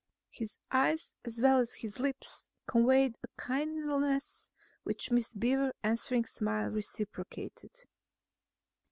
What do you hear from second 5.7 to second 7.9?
answering smile reciprocated.